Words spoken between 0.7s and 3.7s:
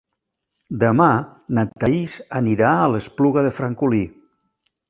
Demà na Thaís anirà a l'Espluga de